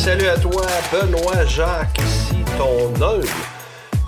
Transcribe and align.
salut 0.00 0.28
à 0.28 0.38
toi, 0.38 0.66
Benoît 0.90 1.44
Jacques, 1.44 1.98
ici 1.98 2.42
ton 2.56 2.86
humble 3.04 3.28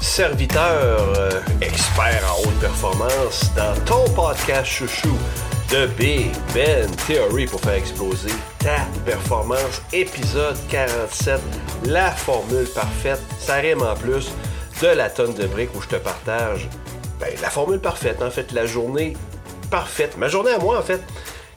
serviteur 0.00 1.12
euh, 1.18 1.30
expert 1.60 2.24
en 2.32 2.40
haute 2.40 2.58
performance 2.60 3.52
dans 3.54 3.74
ton 3.84 4.10
podcast 4.14 4.64
chouchou 4.64 5.14
de 5.70 5.86
Big 5.98 6.30
Ben 6.54 6.90
Theory 7.06 7.44
pour 7.44 7.60
faire 7.60 7.74
exploser 7.74 8.32
ta 8.58 8.86
performance. 9.04 9.82
Épisode 9.92 10.56
47, 10.70 11.38
la 11.84 12.10
formule 12.10 12.68
parfaite. 12.74 13.20
Ça 13.38 13.56
rime 13.56 13.82
en 13.82 13.94
plus 13.94 14.32
de 14.80 14.86
la 14.86 15.10
tonne 15.10 15.34
de 15.34 15.46
briques 15.46 15.74
où 15.74 15.82
je 15.82 15.88
te 15.88 15.96
partage 15.96 16.70
ben, 17.20 17.28
la 17.42 17.50
formule 17.50 17.80
parfaite, 17.80 18.22
en 18.22 18.30
fait, 18.30 18.52
la 18.52 18.64
journée 18.64 19.14
parfaite. 19.70 20.16
Ma 20.16 20.28
journée 20.28 20.52
à 20.52 20.58
moi, 20.58 20.78
en 20.78 20.82
fait, 20.82 21.02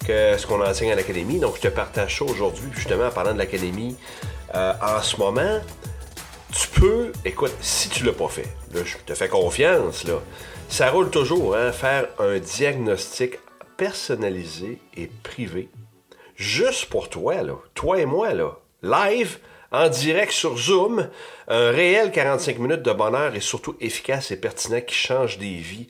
que 0.05 0.37
ce 0.37 0.45
qu'on 0.45 0.63
enseigne 0.63 0.91
à 0.91 0.95
l'académie. 0.95 1.39
Donc, 1.39 1.55
je 1.57 1.61
te 1.61 1.67
partage 1.67 2.19
ça 2.19 2.25
aujourd'hui, 2.25 2.69
justement, 2.73 3.07
en 3.07 3.11
parlant 3.11 3.33
de 3.33 3.39
l'académie. 3.39 3.97
Euh, 4.55 4.73
en 4.81 5.01
ce 5.01 5.17
moment, 5.17 5.59
tu 6.53 6.67
peux, 6.79 7.11
écoute, 7.25 7.53
si 7.59 7.89
tu 7.89 8.05
l'as 8.05 8.13
pas 8.13 8.29
fait, 8.29 8.47
je 8.73 8.95
te 9.05 9.13
fais 9.13 9.27
confiance, 9.27 10.05
là, 10.05 10.21
ça 10.69 10.89
roule 10.91 11.09
toujours, 11.09 11.57
hein, 11.57 11.73
faire 11.73 12.07
un 12.19 12.39
diagnostic 12.39 13.39
personnalisé 13.75 14.79
et 14.95 15.09
privé, 15.23 15.67
juste 16.37 16.85
pour 16.85 17.09
toi, 17.09 17.43
là, 17.43 17.55
toi 17.73 17.99
et 17.99 18.05
moi, 18.05 18.33
là, 18.33 18.57
live, 18.81 19.39
en 19.73 19.89
direct 19.89 20.31
sur 20.31 20.57
Zoom, 20.57 21.09
un 21.49 21.71
réel 21.71 22.13
45 22.13 22.57
minutes 22.59 22.81
de 22.81 22.93
bonheur 22.93 23.35
et 23.35 23.41
surtout 23.41 23.75
efficace 23.81 24.31
et 24.31 24.39
pertinent 24.39 24.79
qui 24.79 24.95
change 24.95 25.37
des 25.37 25.55
vies 25.55 25.89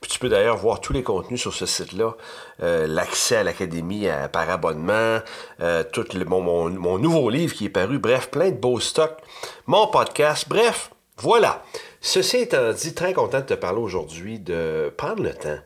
Puis 0.00 0.08
tu 0.08 0.20
peux 0.20 0.28
d'ailleurs 0.28 0.56
voir 0.56 0.80
tous 0.80 0.92
les 0.92 1.02
contenus 1.02 1.40
sur 1.40 1.52
ce 1.52 1.66
site-là. 1.66 2.14
Euh, 2.62 2.86
l'accès 2.86 3.38
à 3.38 3.42
l'académie 3.42 4.06
par 4.32 4.48
abonnement, 4.48 5.18
euh, 5.60 5.82
tout 5.82 6.04
le, 6.14 6.24
mon, 6.24 6.70
mon, 6.70 6.98
nouveau 6.98 7.30
livre 7.30 7.52
qui 7.52 7.64
est 7.64 7.68
paru, 7.68 7.98
bref, 7.98 8.30
plein 8.30 8.50
de 8.50 8.56
beaux 8.56 8.78
stocks, 8.78 9.18
mon 9.66 9.88
podcast, 9.88 10.48
bref, 10.48 10.92
voilà. 11.16 11.64
Ceci 12.00 12.36
étant 12.36 12.72
dit, 12.72 12.94
très 12.94 13.12
content 13.12 13.40
de 13.40 13.46
te 13.46 13.54
parler 13.54 13.80
aujourd'hui, 13.80 14.38
de 14.38 14.94
prendre 14.96 15.24
le 15.24 15.34
temps. 15.34 15.58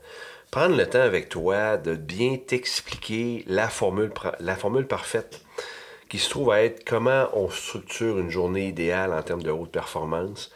Prendre 0.51 0.77
le 0.77 0.89
temps 0.89 1.03
avec 1.03 1.29
toi, 1.29 1.77
de 1.77 1.95
bien 1.95 2.39
t'expliquer 2.39 3.45
la 3.49 3.69
formule, 3.69 4.15
la 4.41 4.57
formule 4.57 4.87
parfaite 4.87 5.43
qui 6.09 6.17
se 6.19 6.31
trouve 6.31 6.53
à 6.53 6.63
être 6.63 6.89
comment 6.89 7.29
on 7.35 7.51
structure 7.51 8.19
une 8.19 8.31
journée 8.31 8.69
idéale 8.69 9.13
en 9.13 9.21
termes 9.21 9.43
de 9.43 9.51
haute 9.51 9.73
performance. 9.73 10.51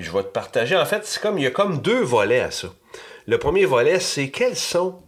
Je 0.00 0.10
vais 0.10 0.22
te 0.22 0.28
partager. 0.28 0.76
En 0.76 0.86
fait, 0.86 1.04
c'est 1.04 1.20
comme 1.20 1.38
il 1.38 1.44
y 1.44 1.46
a 1.46 1.50
comme 1.50 1.78
deux 1.78 2.02
volets 2.02 2.40
à 2.40 2.50
ça. 2.50 2.68
Le 3.26 3.38
premier 3.38 3.64
volet, 3.64 4.00
c'est 4.00 4.30
quels 4.30 4.56
sont. 4.56 5.02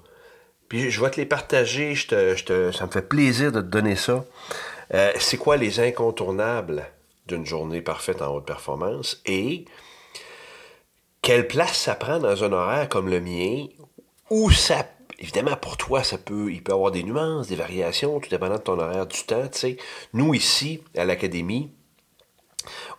Puis 0.68 0.90
je 0.90 1.00
vais 1.00 1.10
te 1.10 1.16
les 1.16 1.26
partager. 1.26 1.94
Je 1.94 2.06
te, 2.44 2.72
ça 2.72 2.86
me 2.86 2.90
fait 2.90 3.08
plaisir 3.08 3.52
de 3.52 3.60
te 3.60 3.66
donner 3.66 3.96
ça. 3.96 4.24
Euh, 4.94 5.12
c'est 5.18 5.38
quoi 5.38 5.56
les 5.56 5.80
incontournables 5.80 6.86
d'une 7.26 7.46
journée 7.46 7.80
parfaite 7.80 8.20
en 8.20 8.34
haute 8.34 8.44
performance 8.44 9.22
et 9.26 9.64
quelle 11.22 11.46
place 11.46 11.78
ça 11.78 11.94
prend 11.94 12.18
dans 12.18 12.44
un 12.44 12.52
horaire 12.52 12.88
comme 12.88 13.08
le 13.08 13.20
mien 13.20 13.66
où 14.28 14.50
ça 14.50 14.84
évidemment, 15.22 15.56
pour 15.56 15.76
toi, 15.76 16.02
ça 16.02 16.18
peut, 16.18 16.52
il 16.52 16.62
peut 16.62 16.72
y 16.72 16.74
avoir 16.74 16.90
des 16.90 17.04
nuances, 17.04 17.46
des 17.46 17.56
variations, 17.56 18.18
tout 18.20 18.28
dépendant 18.28 18.56
de 18.56 18.62
ton 18.62 18.78
horaire 18.78 19.06
du 19.06 19.22
temps. 19.22 19.48
Nous, 20.12 20.34
ici, 20.34 20.82
à 20.96 21.04
l'Académie, 21.04 21.70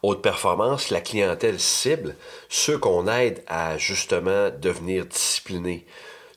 haute 0.02 0.22
performance, 0.22 0.90
la 0.90 1.02
clientèle 1.02 1.60
cible, 1.60 2.16
ceux 2.50 2.78
qu'on 2.78 3.08
aide 3.08 3.44
à 3.48 3.78
justement 3.78 4.50
devenir 4.50 5.06
disciplinés, 5.06 5.86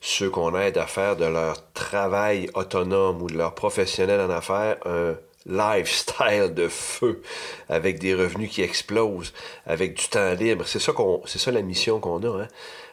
ceux 0.01 0.29
qu'on 0.29 0.57
aide 0.57 0.77
à 0.77 0.87
faire 0.87 1.15
de 1.15 1.25
leur 1.25 1.71
travail 1.73 2.49
autonome 2.53 3.21
ou 3.21 3.27
de 3.27 3.37
leur 3.37 3.55
professionnel 3.55 4.21
en 4.21 4.29
affaires 4.29 4.77
un 4.85 5.15
lifestyle 5.47 6.53
de 6.53 6.67
feu 6.67 7.21
avec 7.69 7.99
des 7.99 8.13
revenus 8.13 8.51
qui 8.51 8.61
explosent, 8.61 9.33
avec 9.65 9.95
du 9.95 10.07
temps 10.07 10.33
libre. 10.33 10.65
C'est 10.67 10.79
ça 10.79 10.91
qu'on, 10.91 11.21
c'est 11.25 11.39
ça 11.39 11.51
la 11.51 11.61
mission 11.61 11.99
qu'on 11.99 12.21
a. 12.23 12.43
Hein? 12.43 12.47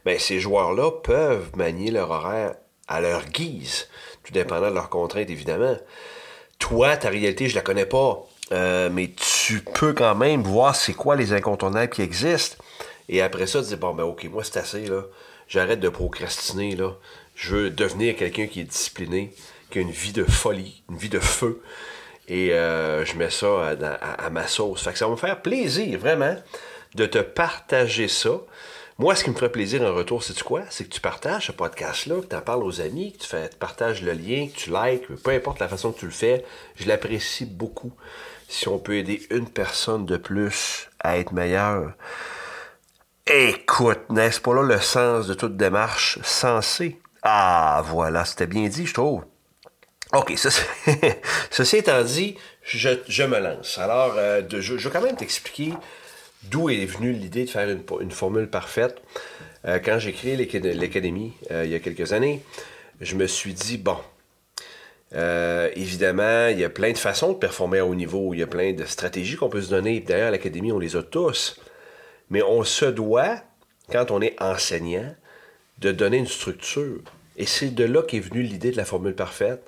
Ben, 0.04 0.18
ces 0.18 0.38
joueurs-là 0.38 0.90
peuvent 1.02 1.50
manier 1.56 1.90
leur 1.90 2.10
horaire 2.10 2.54
à 2.86 3.00
leur 3.00 3.24
guise, 3.26 3.88
tout 4.22 4.32
dépendant 4.32 4.70
de 4.70 4.74
leurs 4.74 4.90
contraintes 4.90 5.30
évidemment. 5.30 5.76
Toi, 6.58 6.96
ta 6.96 7.08
réalité, 7.08 7.48
je 7.48 7.54
la 7.54 7.62
connais 7.62 7.86
pas. 7.86 8.24
Euh, 8.52 8.90
mais 8.92 9.08
tu 9.08 9.24
peux 9.52 9.92
quand 9.92 10.14
même 10.14 10.42
voir 10.42 10.74
c'est 10.74 10.94
quoi 10.94 11.16
les 11.16 11.32
incontournables 11.32 11.92
qui 11.92 12.02
existent. 12.02 12.56
Et 13.08 13.20
après 13.20 13.46
ça, 13.46 13.60
tu 13.60 13.68
dis, 13.68 13.76
bon, 13.76 13.94
ben 13.94 14.04
ok, 14.04 14.24
moi 14.24 14.44
c'est 14.44 14.58
assez, 14.58 14.86
là. 14.86 15.02
J'arrête 15.48 15.80
de 15.80 15.88
procrastiner, 15.88 16.74
là. 16.76 16.92
Je 17.34 17.54
veux 17.54 17.70
devenir 17.70 18.16
quelqu'un 18.16 18.46
qui 18.46 18.60
est 18.60 18.64
discipliné, 18.64 19.34
qui 19.70 19.78
a 19.78 19.82
une 19.82 19.90
vie 19.90 20.12
de 20.12 20.24
folie, 20.24 20.82
une 20.90 20.96
vie 20.96 21.08
de 21.08 21.18
feu. 21.18 21.60
Et 22.28 22.52
euh, 22.52 23.04
je 23.04 23.16
mets 23.16 23.30
ça 23.30 23.76
à, 24.00 24.30
ma 24.30 24.46
sauce. 24.46 24.82
Fait 24.82 24.92
que 24.92 24.98
ça 24.98 25.06
va 25.06 25.12
me 25.12 25.16
faire 25.16 25.42
plaisir, 25.42 25.98
vraiment, 25.98 26.36
de 26.94 27.06
te 27.06 27.18
partager 27.18 28.08
ça. 28.08 28.40
Moi, 28.98 29.16
ce 29.16 29.24
qui 29.24 29.30
me 29.30 29.34
ferait 29.34 29.50
plaisir 29.50 29.82
en 29.82 29.92
retour, 29.92 30.22
c'est 30.22 30.40
quoi? 30.42 30.62
C'est 30.70 30.84
que 30.84 30.94
tu 30.94 31.00
partages 31.00 31.48
ce 31.48 31.52
podcast-là, 31.52 32.20
que 32.20 32.26
tu 32.26 32.36
en 32.36 32.40
parles 32.40 32.62
aux 32.62 32.80
amis, 32.80 33.12
que 33.12 33.18
tu 33.18 33.26
fais, 33.26 33.50
partages 33.58 34.02
le 34.02 34.12
lien, 34.12 34.46
que 34.46 34.56
tu 34.56 34.70
likes, 34.70 35.08
peu 35.22 35.32
importe 35.32 35.58
la 35.58 35.68
façon 35.68 35.90
que 35.90 35.98
tu 35.98 36.06
le 36.06 36.12
fais. 36.12 36.44
Je 36.76 36.86
l'apprécie 36.86 37.44
beaucoup 37.44 37.92
si 38.54 38.68
on 38.68 38.78
peut 38.78 38.96
aider 38.96 39.20
une 39.30 39.48
personne 39.48 40.06
de 40.06 40.16
plus 40.16 40.88
à 41.00 41.18
être 41.18 41.32
meilleure. 41.32 41.92
Écoute, 43.26 44.10
n'est-ce 44.10 44.40
pas 44.40 44.54
là 44.54 44.62
le 44.62 44.80
sens 44.80 45.26
de 45.26 45.34
toute 45.34 45.56
démarche 45.56 46.20
sensée? 46.22 47.00
Ah, 47.22 47.82
voilà, 47.84 48.24
c'était 48.24 48.46
bien 48.46 48.68
dit, 48.68 48.86
je 48.86 48.94
trouve. 48.94 49.24
OK, 50.12 50.34
ceci 51.50 51.76
étant 51.76 52.02
dit, 52.04 52.36
je, 52.62 53.24
me 53.24 53.40
lance. 53.40 53.78
Alors, 53.78 54.14
euh, 54.16 54.42
je, 54.48 54.74
vais 54.74 54.90
quand 54.90 55.02
même 55.02 55.16
t'expliquer 55.16 55.72
d'où 56.44 56.70
est 56.70 56.84
venue 56.84 57.12
l'idée 57.12 57.46
de 57.46 57.50
faire 57.50 57.68
une, 57.68 58.10
formule 58.12 58.48
parfaite. 58.48 59.02
Euh, 59.64 59.80
quand 59.84 59.98
j'ai 59.98 60.12
créé 60.12 60.36
l'Académie 60.36 61.32
euh, 61.50 61.64
il 61.64 61.72
y 61.72 61.74
a 61.74 61.80
quelques 61.80 62.12
années, 62.12 62.42
je 63.00 63.16
me 63.16 63.26
suis 63.26 63.54
dit, 63.54 63.78
bon, 63.78 63.96
euh, 65.12 65.70
évidemment, 65.76 66.48
il 66.48 66.58
y 66.58 66.64
a 66.64 66.70
plein 66.70 66.92
de 66.92 66.98
façons 66.98 67.32
de 67.32 67.38
performer 67.38 67.78
à 67.78 67.86
haut 67.86 67.94
niveau. 67.94 68.34
Il 68.34 68.40
y 68.40 68.42
a 68.42 68.46
plein 68.46 68.72
de 68.72 68.84
stratégies 68.84 69.36
qu'on 69.36 69.48
peut 69.48 69.62
se 69.62 69.70
donner. 69.70 70.00
D'ailleurs, 70.00 70.28
à 70.28 70.30
l'Académie, 70.30 70.72
on 70.72 70.78
les 70.78 70.96
a 70.96 71.02
tous. 71.02 71.60
Mais 72.30 72.42
on 72.42 72.64
se 72.64 72.86
doit, 72.86 73.36
quand 73.90 74.10
on 74.10 74.20
est 74.20 74.40
enseignant, 74.42 75.14
de 75.78 75.92
donner 75.92 76.18
une 76.18 76.26
structure. 76.26 77.02
Et 77.36 77.46
c'est 77.46 77.70
de 77.70 77.84
là 77.84 78.02
qu'est 78.02 78.20
venue 78.20 78.42
l'idée 78.42 78.70
de 78.70 78.76
la 78.76 78.84
formule 78.84 79.14
parfaite, 79.14 79.62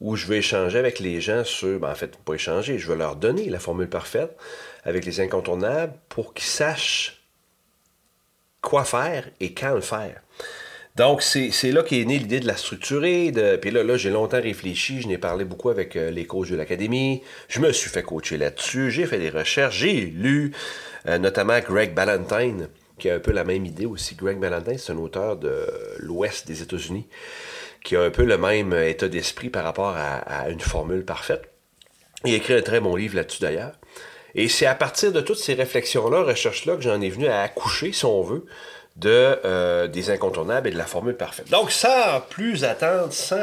où 0.00 0.14
je 0.14 0.26
veux 0.26 0.36
échanger 0.36 0.78
avec 0.78 1.00
les 1.00 1.20
gens 1.20 1.44
sur, 1.44 1.80
ben 1.80 1.90
en 1.90 1.94
fait, 1.94 2.16
pas 2.16 2.34
échanger, 2.34 2.78
je 2.78 2.88
veux 2.88 2.96
leur 2.96 3.16
donner 3.16 3.48
la 3.48 3.58
formule 3.58 3.88
parfaite 3.88 4.36
avec 4.84 5.04
les 5.04 5.20
incontournables 5.20 5.94
pour 6.08 6.34
qu'ils 6.34 6.46
sachent 6.46 7.22
quoi 8.60 8.84
faire 8.84 9.28
et 9.40 9.54
quand 9.54 9.74
le 9.74 9.80
faire. 9.80 10.22
Donc, 10.98 11.22
c'est 11.22 11.70
là 11.70 11.84
qu'est 11.84 12.04
née 12.04 12.18
l'idée 12.18 12.40
de 12.40 12.48
la 12.48 12.56
structurer. 12.56 13.32
Puis 13.62 13.70
là, 13.70 13.96
j'ai 13.96 14.10
longtemps 14.10 14.42
réfléchi. 14.42 15.00
Je 15.00 15.06
n'ai 15.06 15.16
parlé 15.16 15.44
beaucoup 15.44 15.70
avec 15.70 15.94
euh, 15.94 16.10
les 16.10 16.26
coachs 16.26 16.50
de 16.50 16.56
l'Académie. 16.56 17.22
Je 17.46 17.60
me 17.60 17.70
suis 17.70 17.88
fait 17.88 18.02
coacher 18.02 18.36
là-dessus. 18.36 18.90
J'ai 18.90 19.06
fait 19.06 19.18
des 19.18 19.30
recherches. 19.30 19.76
J'ai 19.76 20.00
lu, 20.00 20.52
euh, 21.06 21.18
notamment 21.18 21.60
Greg 21.60 21.94
Ballantyne, 21.94 22.68
qui 22.98 23.08
a 23.08 23.14
un 23.14 23.20
peu 23.20 23.30
la 23.30 23.44
même 23.44 23.64
idée 23.64 23.86
aussi. 23.86 24.16
Greg 24.16 24.40
Ballantyne, 24.40 24.76
c'est 24.76 24.92
un 24.92 24.96
auteur 24.96 25.36
de 25.36 25.66
l'Ouest 25.98 26.48
des 26.48 26.62
États-Unis, 26.62 27.06
qui 27.84 27.94
a 27.94 28.02
un 28.02 28.10
peu 28.10 28.24
le 28.24 28.36
même 28.36 28.72
état 28.72 29.06
d'esprit 29.06 29.50
par 29.50 29.62
rapport 29.62 29.94
à, 29.96 30.50
une 30.50 30.58
formule 30.58 31.04
parfaite. 31.04 31.48
Il 32.24 32.34
a 32.34 32.38
écrit 32.38 32.54
un 32.54 32.62
très 32.62 32.80
bon 32.80 32.96
livre 32.96 33.14
là-dessus 33.14 33.40
d'ailleurs. 33.40 33.78
Et 34.34 34.48
c'est 34.48 34.66
à 34.66 34.74
partir 34.74 35.12
de 35.12 35.20
toutes 35.20 35.38
ces 35.38 35.54
réflexions-là, 35.54 36.24
recherches-là, 36.24 36.74
que 36.74 36.82
j'en 36.82 37.00
ai 37.00 37.08
venu 37.08 37.28
à 37.28 37.42
accoucher, 37.42 37.92
si 37.92 38.04
on 38.04 38.22
veut, 38.22 38.46
euh, 39.06 39.86
des 39.86 40.10
incontournables 40.10 40.68
et 40.68 40.72
de 40.72 40.78
la 40.78 40.86
formule 40.86 41.16
parfaite. 41.16 41.50
Donc, 41.50 41.70
sans 41.70 42.20
plus 42.28 42.64
attendre, 42.64 43.12
sans 43.12 43.36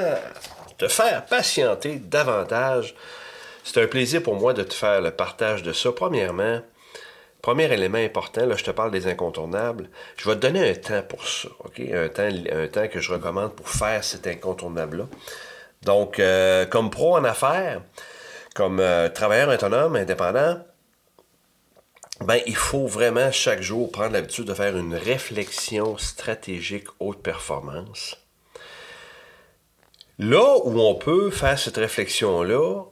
te 0.78 0.88
faire 0.88 1.26
patienter 1.26 1.96
davantage, 1.96 2.96
c'est 3.64 3.82
un 3.82 3.88
plaisir 3.88 4.22
pour 4.22 4.36
moi 4.36 4.54
de 4.54 4.64
te 4.64 4.74
faire 4.74 5.02
le 5.02 5.12
partage 5.12 5.64
de 5.64 5.74
ça. 5.74 5.92
Premièrement, 5.92 6.60
premier 7.42 7.72
élément 7.72 7.98
important, 7.98 8.46
là, 8.46 8.56
je 8.56 8.64
te 8.64 8.72
parle 8.72 8.92
des 8.92 9.08
incontournables. 9.08 9.90
Je 10.18 10.30
vais 10.30 10.36
te 10.36 10.42
donner 10.42 10.70
un 10.70 10.74
temps 10.74 11.02
pour 11.08 11.28
ça, 11.28 11.50
OK? 11.64 11.80
Un 11.80 12.10
temps, 12.10 12.28
un 12.52 12.68
temps 12.68 12.88
que 12.88 13.00
je 13.00 13.14
recommande 13.14 13.54
pour 13.54 13.70
faire 13.70 14.04
cet 14.04 14.28
incontournable-là. 14.28 15.06
Donc, 15.84 16.20
euh, 16.20 16.66
comme 16.66 16.90
pro 16.90 17.16
en 17.16 17.24
affaires, 17.24 17.82
comme 18.56 18.80
euh, 18.80 19.10
travailleur 19.10 19.50
autonome, 19.50 19.96
indépendant, 19.96 20.60
ben, 22.22 22.40
il 22.46 22.56
faut 22.56 22.88
vraiment 22.88 23.32
chaque 23.32 23.62
jour 23.62 23.92
prendre 23.92 24.14
l'habitude 24.14 24.46
de 24.46 24.54
faire 24.54 24.78
une 24.78 24.96
réflexion 24.96 25.98
stratégique 25.98 26.88
haute 27.00 27.22
performance. 27.22 28.18
Là 30.18 30.58
où 30.64 30.80
on 30.80 30.96
peut 30.96 31.30
faire 31.30 31.60
cette 31.60 31.76
réflexion-là, 31.76 32.84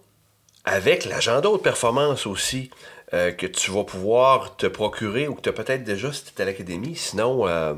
avec 0.66 1.06
l'agenda 1.06 1.50
haute 1.50 1.64
performance 1.64 2.28
aussi, 2.28 2.70
euh, 3.14 3.32
que 3.32 3.46
tu 3.46 3.70
vas 3.70 3.84
pouvoir 3.84 4.58
te 4.58 4.66
procurer 4.66 5.28
ou 5.28 5.36
que 5.36 5.42
tu 5.42 5.50
as 5.50 5.54
peut-être 5.54 5.84
déjà 5.84 6.12
si 6.12 6.26
tu 6.26 6.32
es 6.36 6.42
à 6.42 6.46
l'académie. 6.46 6.96
Sinon, 6.96 7.48
euh, 7.48 7.76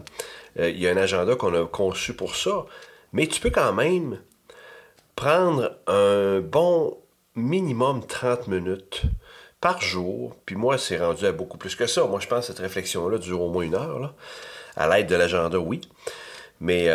euh, 0.60 0.70
il 0.70 0.80
y 0.80 0.88
a 0.88 0.92
un 0.92 0.98
agenda 0.98 1.36
qu'on 1.36 1.54
a 1.54 1.66
conçu 1.66 2.14
pour 2.14 2.36
ça. 2.36 2.66
Mais 3.12 3.28
tu 3.28 3.42
peux 3.42 3.50
quand 3.50 3.74
même 3.74 4.20
prendre 5.16 5.78
un 5.88 6.40
bon 6.40 6.98
minimum 7.36 8.06
30 8.06 8.48
minutes 8.48 9.04
par 9.66 9.82
jour. 9.82 10.36
Puis 10.46 10.56
moi, 10.56 10.78
c'est 10.78 11.00
rendu 11.00 11.26
à 11.26 11.32
beaucoup 11.32 11.58
plus 11.58 11.76
que 11.76 11.88
ça. 11.88 12.06
Moi, 12.06 12.20
je 12.20 12.28
pense 12.28 12.42
que 12.42 12.54
cette 12.54 12.60
réflexion-là 12.60 13.18
dure 13.18 13.42
au 13.42 13.50
moins 13.50 13.64
une 13.64 13.74
heure. 13.74 13.98
Là. 13.98 14.14
À 14.76 14.88
l'aide 14.88 15.08
de 15.08 15.16
l'agenda, 15.16 15.58
oui. 15.58 15.82
Mais 16.60 16.88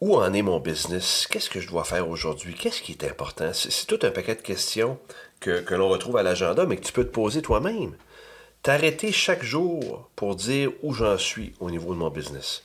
où 0.00 0.14
en 0.14 0.32
est 0.32 0.42
mon 0.42 0.60
business? 0.60 1.26
Qu'est-ce 1.28 1.50
que 1.50 1.58
je 1.58 1.66
dois 1.66 1.82
faire 1.82 2.08
aujourd'hui? 2.08 2.54
Qu'est-ce 2.54 2.80
qui 2.80 2.92
est 2.92 3.04
important? 3.04 3.50
C'est 3.52 3.86
tout 3.88 3.98
un 4.06 4.12
paquet 4.12 4.36
de 4.36 4.40
questions 4.40 5.00
que, 5.40 5.74
l'on 5.74 5.88
retrouve 5.88 6.16
à 6.16 6.22
l'agenda, 6.22 6.64
mais 6.64 6.76
que 6.76 6.84
tu 6.86 6.92
peux 6.92 7.04
te 7.04 7.10
poser 7.10 7.42
toi-même. 7.42 7.96
T'arrêter 8.62 9.10
chaque 9.10 9.42
jour 9.42 10.08
pour 10.14 10.36
dire 10.36 10.70
où 10.84 10.94
j'en 10.94 11.18
suis 11.18 11.54
au 11.58 11.72
niveau 11.72 11.92
de 11.92 11.98
mon 11.98 12.10
business. 12.10 12.62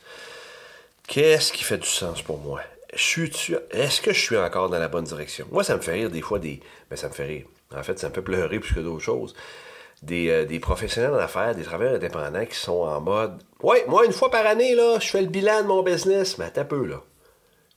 Qu'est-ce 1.07 1.51
qui 1.51 1.63
fait 1.63 1.79
du 1.79 1.87
sens 1.87 2.21
pour 2.21 2.37
moi? 2.37 2.61
Est-ce 2.93 4.01
que 4.01 4.13
je 4.13 4.21
suis 4.21 4.37
encore 4.37 4.69
dans 4.69 4.77
la 4.77 4.87
bonne 4.87 5.05
direction? 5.05 5.47
Moi, 5.51 5.63
ça 5.63 5.75
me 5.75 5.81
fait 5.81 5.93
rire 5.93 6.11
des 6.11 6.21
fois 6.21 6.37
des. 6.37 6.59
Ben, 6.91 6.95
ça 6.95 7.09
me 7.09 7.13
fait 7.13 7.25
rire. 7.25 7.45
En 7.75 7.83
fait, 7.83 7.99
ça 7.99 8.09
me 8.09 8.13
fait 8.13 8.21
pleurer 8.21 8.59
plus 8.59 8.73
que 8.73 8.79
d'autres 8.79 9.03
choses. 9.03 9.35
Des, 10.01 10.29
euh, 10.29 10.45
des 10.45 10.59
professionnels 10.59 11.13
en 11.13 11.17
affaires, 11.17 11.55
des 11.55 11.63
travailleurs 11.63 11.95
indépendants 11.95 12.45
qui 12.45 12.55
sont 12.55 12.81
en 12.81 13.01
mode 13.01 13.41
Ouais, 13.63 13.85
moi, 13.87 14.05
une 14.05 14.11
fois 14.11 14.29
par 14.29 14.45
année, 14.45 14.75
là, 14.75 14.99
je 14.99 15.07
fais 15.07 15.21
le 15.21 15.27
bilan 15.27 15.63
de 15.63 15.67
mon 15.67 15.83
business. 15.83 16.37
Mais 16.37 16.45
attends 16.45 16.65
peu, 16.65 16.85
là 16.85 17.01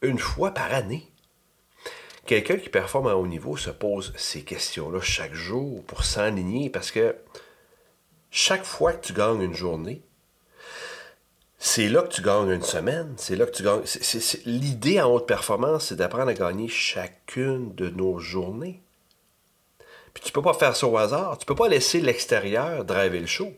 une 0.03 0.19
fois 0.19 0.53
par 0.53 0.73
année? 0.73 1.09
Quelqu'un 2.27 2.57
qui 2.57 2.69
performe 2.69 3.07
à 3.07 3.17
haut 3.17 3.27
niveau 3.27 3.57
se 3.57 3.71
pose 3.71 4.13
ces 4.17 4.43
questions-là 4.43 5.01
chaque 5.01 5.35
jour 5.35 5.83
pour 5.85 6.05
s'enligner 6.05 6.69
parce 6.69 6.91
que 6.91 7.17
chaque 8.31 8.65
fois 8.65 8.93
que 8.93 9.07
tu 9.07 9.13
gagnes 9.15 9.41
une 9.41 9.55
journée, 9.55 10.03
c'est 11.59 11.89
là 11.89 12.03
que 12.03 12.13
tu 12.13 12.23
gagnes 12.23 12.51
une 12.51 12.63
semaine, 12.63 13.15
c'est 13.17 13.35
là 13.35 13.47
que 13.47 13.53
tu 13.53 13.63
gagnes. 13.63 13.83
L'idée 14.45 15.01
en 15.01 15.11
haute 15.11 15.27
performance, 15.27 15.87
c'est 15.87 15.97
d'apprendre 15.97 16.29
à 16.29 16.35
gagner 16.35 16.69
chacune 16.69 17.75
de 17.75 17.89
nos 17.89 18.19
journées. 18.19 18.83
Puis 20.19 20.27
tu 20.27 20.33
peux 20.33 20.43
pas 20.43 20.53
faire 20.53 20.75
ça 20.75 20.89
au 20.89 20.99
hasard. 20.99 21.39
Tu 21.39 21.47
peux 21.47 21.55
pas 21.55 21.69
laisser 21.69 22.01
l'extérieur 22.01 22.85
driver 22.85 23.21
le 23.21 23.27
show. 23.27 23.53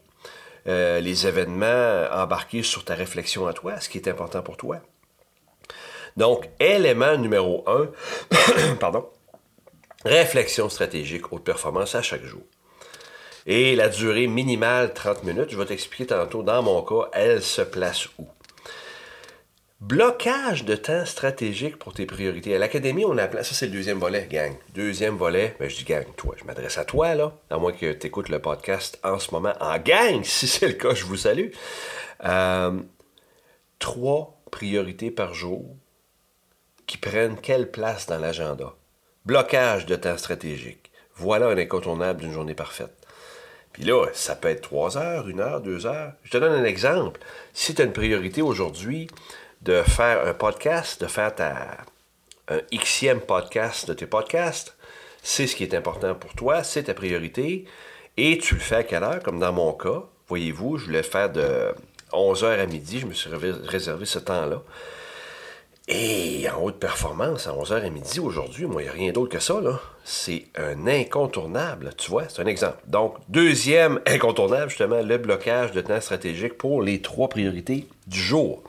Euh, 0.66 1.00
les 1.00 1.26
événements 1.26 2.04
embarqués 2.12 2.62
sur 2.62 2.84
ta 2.84 2.94
réflexion 2.94 3.46
à 3.46 3.54
toi, 3.54 3.80
ce 3.80 3.88
qui 3.88 3.96
est 3.96 4.08
important 4.08 4.42
pour 4.42 4.58
toi. 4.58 4.76
Donc, 6.18 6.50
élément 6.60 7.16
numéro 7.16 7.64
un, 7.66 7.88
pardon, 8.80 9.08
réflexion 10.04 10.68
stratégique 10.68 11.32
haute 11.32 11.44
performance 11.44 11.94
à 11.94 12.02
chaque 12.02 12.24
jour. 12.24 12.42
Et 13.46 13.74
la 13.74 13.88
durée 13.88 14.26
minimale 14.26 14.92
30 14.92 15.24
minutes, 15.24 15.48
je 15.48 15.56
vais 15.56 15.64
t'expliquer 15.64 16.08
tantôt, 16.08 16.42
dans 16.42 16.62
mon 16.62 16.82
cas, 16.82 17.08
elle 17.14 17.42
se 17.42 17.62
place 17.62 18.08
où? 18.18 18.26
Blocage 19.80 20.66
de 20.66 20.76
temps 20.76 21.06
stratégique 21.06 21.78
pour 21.78 21.94
tes 21.94 22.04
priorités. 22.04 22.54
À 22.54 22.58
l'académie, 22.58 23.06
on 23.06 23.16
appelle 23.16 23.42
ça, 23.42 23.54
c'est 23.54 23.64
le 23.64 23.72
deuxième 23.72 23.98
volet, 23.98 24.28
gang. 24.30 24.52
Deuxième 24.74 25.16
volet, 25.16 25.56
ben, 25.58 25.70
je 25.70 25.76
dis 25.76 25.84
gang, 25.84 26.04
toi, 26.18 26.34
je 26.38 26.44
m'adresse 26.44 26.76
à 26.76 26.84
toi, 26.84 27.14
là, 27.14 27.32
à 27.48 27.56
moins 27.56 27.72
que 27.72 27.90
tu 27.92 28.06
écoutes 28.06 28.28
le 28.28 28.40
podcast 28.40 29.00
en 29.02 29.18
ce 29.18 29.30
moment 29.30 29.54
en 29.58 29.78
gang. 29.78 30.22
Si 30.24 30.46
c'est 30.48 30.68
le 30.68 30.74
cas, 30.74 30.92
je 30.92 31.06
vous 31.06 31.16
salue. 31.16 31.48
Euh, 32.24 32.78
trois 33.78 34.38
priorités 34.50 35.10
par 35.10 35.32
jour 35.32 35.64
qui 36.86 36.98
prennent 36.98 37.40
quelle 37.40 37.70
place 37.70 38.06
dans 38.06 38.18
l'agenda. 38.18 38.74
Blocage 39.24 39.86
de 39.86 39.96
temps 39.96 40.18
stratégique. 40.18 40.90
Voilà 41.14 41.46
un 41.46 41.56
incontournable 41.56 42.20
d'une 42.20 42.32
journée 42.32 42.54
parfaite. 42.54 42.92
Puis 43.72 43.84
là, 43.84 44.08
ça 44.12 44.36
peut 44.36 44.48
être 44.48 44.60
trois 44.60 44.98
heures, 44.98 45.26
une 45.26 45.40
heure, 45.40 45.62
deux 45.62 45.86
heures. 45.86 46.12
Je 46.22 46.32
te 46.32 46.36
donne 46.36 46.52
un 46.52 46.64
exemple. 46.64 47.20
Si 47.54 47.74
tu 47.74 47.80
as 47.80 47.86
une 47.86 47.94
priorité 47.94 48.42
aujourd'hui 48.42 49.08
de 49.62 49.82
faire 49.82 50.26
un 50.26 50.34
podcast, 50.34 51.00
de 51.00 51.06
faire 51.06 51.34
ta, 51.34 51.76
un 52.48 52.60
xème 52.72 53.20
podcast 53.20 53.88
de 53.88 53.94
tes 53.94 54.06
podcasts, 54.06 54.76
c'est 55.22 55.46
ce 55.46 55.54
qui 55.54 55.64
est 55.64 55.74
important 55.74 56.14
pour 56.14 56.34
toi, 56.34 56.62
c'est 56.62 56.84
ta 56.84 56.94
priorité, 56.94 57.66
et 58.16 58.38
tu 58.38 58.54
le 58.54 58.60
fais 58.60 58.76
à 58.76 58.82
quelle 58.84 59.02
heure, 59.02 59.22
comme 59.22 59.38
dans 59.38 59.52
mon 59.52 59.72
cas. 59.72 60.04
Voyez-vous, 60.28 60.78
je 60.78 60.86
voulais 60.86 61.02
faire 61.02 61.30
de 61.30 61.74
11h 62.12 62.58
à 62.58 62.66
midi, 62.66 63.00
je 63.00 63.06
me 63.06 63.12
suis 63.12 63.30
réservé 63.30 64.06
ce 64.06 64.18
temps-là. 64.18 64.62
Et 65.88 66.48
en 66.48 66.62
haute 66.62 66.78
performance, 66.78 67.48
à 67.48 67.52
11h 67.52 67.84
à 67.84 67.90
midi 67.90 68.20
aujourd'hui, 68.20 68.66
moi, 68.66 68.82
il 68.82 68.84
n'y 68.84 68.90
a 68.90 68.92
rien 68.92 69.12
d'autre 69.12 69.32
que 69.32 69.40
ça. 69.40 69.60
Là. 69.60 69.80
C'est 70.04 70.44
un 70.56 70.86
incontournable, 70.86 71.90
tu 71.96 72.10
vois, 72.10 72.28
c'est 72.28 72.40
un 72.40 72.46
exemple. 72.46 72.78
Donc, 72.86 73.16
deuxième 73.28 74.00
incontournable, 74.06 74.68
justement, 74.68 75.02
le 75.02 75.18
blocage 75.18 75.72
de 75.72 75.80
temps 75.80 76.00
stratégique 76.00 76.56
pour 76.56 76.82
les 76.82 77.02
trois 77.02 77.28
priorités 77.28 77.88
du 78.06 78.20
jour. 78.20 78.62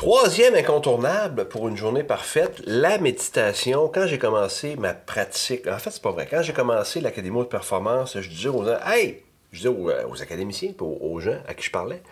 Troisième 0.00 0.54
incontournable 0.54 1.46
pour 1.46 1.68
une 1.68 1.76
journée 1.76 2.02
parfaite, 2.02 2.62
la 2.64 2.96
méditation. 2.96 3.86
Quand 3.86 4.06
j'ai 4.06 4.18
commencé 4.18 4.74
ma 4.76 4.94
pratique, 4.94 5.66
en 5.66 5.78
fait, 5.78 5.90
c'est 5.90 6.00
pas 6.00 6.10
vrai. 6.10 6.26
Quand 6.26 6.40
j'ai 6.40 6.54
commencé 6.54 7.02
l'Académie 7.02 7.40
de 7.40 7.44
performance, 7.44 8.18
je 8.18 8.26
disais 8.26 8.48
aux 8.48 8.64
gens, 8.64 8.78
hey, 8.86 9.22
je 9.52 9.58
disais 9.58 9.68
aux, 9.68 9.90
aux 10.08 10.22
académiciens, 10.22 10.72
aux, 10.80 10.98
aux 11.02 11.20
gens 11.20 11.36
à 11.46 11.52
qui 11.52 11.66
je 11.66 11.70
parlais, 11.70 12.02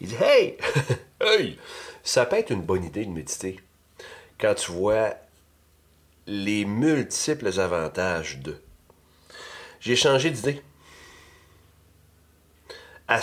ils 0.00 0.06
disaient, 0.06 0.24
hey, 0.24 0.56
hey, 1.20 1.58
ça 2.04 2.26
peut 2.26 2.36
être 2.36 2.50
une 2.50 2.62
bonne 2.62 2.84
idée 2.84 3.04
de 3.04 3.10
méditer 3.10 3.58
quand 4.40 4.54
tu 4.54 4.70
vois 4.70 5.12
les 6.28 6.64
multiples 6.64 7.58
avantages 7.58 8.38
de. 8.38 8.54
J'ai 9.80 9.96
changé 9.96 10.30
d'idée. 10.30 10.62
À 13.12 13.20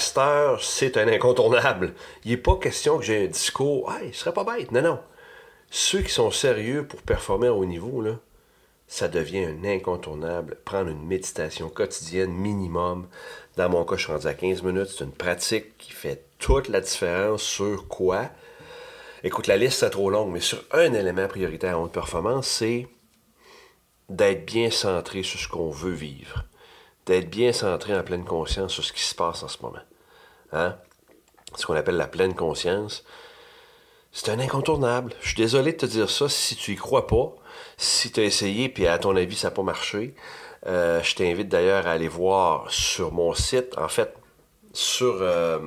c'est 0.62 0.98
un 0.98 1.08
incontournable. 1.08 1.96
Il 2.24 2.30
n'est 2.30 2.38
pas 2.38 2.58
question 2.58 3.00
que 3.00 3.04
j'ai 3.04 3.26
un 3.26 3.28
discours. 3.28 3.92
Hey, 3.92 4.14
ce 4.14 4.20
serait 4.20 4.34
pas 4.36 4.44
bête. 4.44 4.72
Non, 4.72 4.84
non. 4.84 5.00
Ceux 5.72 6.04
qui 6.04 6.12
sont 6.12 6.30
sérieux 6.30 6.86
pour 6.86 7.02
performer 7.02 7.50
au 7.50 7.66
niveau, 7.66 8.00
là, 8.04 8.20
ça 8.86 9.08
devient 9.08 9.46
un 9.46 9.64
incontournable. 9.64 10.60
Prendre 10.64 10.92
une 10.92 11.08
méditation 11.08 11.70
quotidienne 11.70 12.32
minimum. 12.32 13.08
Dans 13.58 13.68
mon 13.68 13.84
cas, 13.84 13.96
je 13.96 14.04
suis 14.04 14.12
rendu 14.12 14.28
à 14.28 14.36
15 14.36 14.62
minutes. 14.62 14.90
C'est 14.96 15.06
une 15.06 15.12
pratique 15.12 15.76
qui 15.80 15.92
fait 15.92 16.24
toute 16.38 16.68
la 16.68 16.82
différence 16.82 17.42
sur 17.42 17.88
quoi? 17.88 18.30
Écoute, 19.24 19.48
la 19.48 19.58
liste 19.58 19.82
est 19.82 19.90
trop 19.90 20.12
longue, 20.12 20.32
mais 20.32 20.40
sur 20.40 20.64
un 20.72 20.94
élément 20.94 21.28
prioritaire 21.28 21.80
en 21.80 21.86
haute 21.86 21.94
performance, 21.94 22.48
c'est 22.48 22.88
d'être 24.08 24.46
bien 24.46 24.70
centré 24.70 25.24
sur 25.24 25.40
ce 25.40 25.48
qu'on 25.48 25.72
veut 25.72 25.90
vivre. 25.94 26.44
D'être 27.10 27.32
bien 27.32 27.54
centré 27.54 27.98
en 27.98 28.04
pleine 28.04 28.24
conscience 28.24 28.72
sur 28.72 28.84
ce 28.84 28.94
qui 28.94 29.02
se 29.02 29.16
passe 29.16 29.42
en 29.42 29.48
ce 29.48 29.58
moment. 29.64 29.80
Hein? 30.54 30.76
Ce 31.56 31.66
qu'on 31.66 31.74
appelle 31.74 31.98
la 31.98 32.06
pleine 32.06 32.36
conscience. 32.36 33.04
C'est 34.12 34.30
un 34.30 34.40
incontournable. 34.40 35.14
Je 35.22 35.30
suis 35.30 35.36
désolé 35.36 35.72
de 35.72 35.78
te 35.78 35.88
dire 35.88 36.12
ça 36.12 36.30
si 36.30 36.56
tu 36.56 36.74
y 36.74 36.76
crois 36.76 37.08
pas. 37.08 37.34
Si 37.78 38.12
tu 38.12 38.20
as 38.20 38.26
essayé 38.26 38.70
puis 38.70 38.86
à 38.86 39.00
ton 39.00 39.16
avis 39.16 39.36
ça 39.36 39.48
n'a 39.48 39.56
pas 39.56 39.64
marché, 39.64 40.14
euh, 40.68 41.02
je 41.02 41.16
t'invite 41.16 41.50
d'ailleurs 41.50 41.88
à 41.88 41.94
aller 41.94 42.08
voir 42.08 42.70
sur 42.70 43.12
mon 43.12 43.34
site. 43.34 43.76
En 43.80 43.88
fait, 43.88 44.14
sur, 44.72 45.18
euh, 45.20 45.58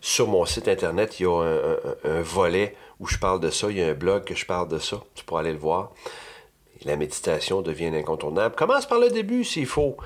sur 0.00 0.26
mon 0.26 0.46
site 0.46 0.68
internet, 0.68 1.20
il 1.20 1.24
y 1.24 1.26
a 1.26 1.42
un 2.04 2.22
volet 2.22 2.74
où 2.98 3.06
je 3.06 3.18
parle 3.18 3.40
de 3.40 3.50
ça. 3.50 3.70
Il 3.70 3.76
y 3.76 3.82
a 3.82 3.88
un 3.88 3.94
blog 3.94 4.24
que 4.24 4.34
je 4.34 4.46
parle 4.46 4.68
de 4.68 4.78
ça. 4.78 5.02
Tu 5.14 5.22
pourras 5.22 5.40
aller 5.40 5.52
le 5.52 5.58
voir. 5.58 5.92
la 6.86 6.96
méditation 6.96 7.60
devient 7.60 7.94
incontournable. 7.94 8.54
Commence 8.54 8.86
par 8.86 9.00
le 9.00 9.10
début 9.10 9.44
s'il 9.44 9.66
faut. 9.66 9.98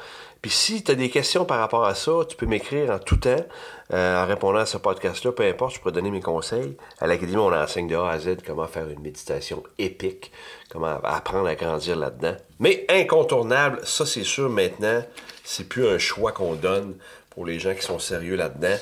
Puis 0.43 0.51
si 0.51 0.83
tu 0.83 0.91
as 0.91 0.97
des 0.97 1.09
questions 1.09 1.45
par 1.45 1.61
rapport 1.61 1.85
à 1.85 1.95
ça, 1.95 2.13
tu 2.29 2.35
peux 2.35 2.47
m'écrire 2.47 2.91
en 2.91 2.99
tout 2.99 3.17
temps 3.17 3.47
euh, 3.93 4.23
en 4.23 4.27
répondant 4.27 4.59
à 4.59 4.67
ce 4.67 4.77
podcast-là. 4.77 5.31
Peu 5.31 5.45
importe, 5.45 5.77
je 5.77 5.81
peux 5.81 5.93
donner 5.93 6.11
mes 6.11 6.21
conseils. 6.21 6.77
À 7.01 7.07
l'Académie, 7.07 7.37
on 7.37 7.53
enseigne 7.53 7.87
de 7.87 7.95
A 7.95 8.11
à 8.11 8.19
Z 8.19 8.39
comment 8.45 8.67
faire 8.67 8.89
une 8.89 9.01
méditation 9.01 9.63
épique, 9.79 10.33
comment 10.69 10.99
apprendre 11.05 11.47
à 11.47 11.55
grandir 11.55 11.95
là-dedans. 11.95 12.35
Mais 12.59 12.85
incontournable, 12.89 13.81
ça 13.85 14.05
c'est 14.05 14.25
sûr 14.25 14.51
maintenant, 14.51 15.05
c'est 15.45 15.69
plus 15.69 15.87
un 15.87 15.99
choix 15.99 16.33
qu'on 16.33 16.55
donne 16.55 16.97
pour 17.31 17.47
les 17.47 17.61
gens 17.61 17.75
qui 17.75 17.83
sont 17.83 18.01
sérieux 18.01 18.35
là-dedans. 18.35 18.77